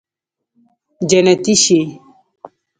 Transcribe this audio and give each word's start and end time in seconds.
جنتي 1.09 1.53
شې 1.63 1.79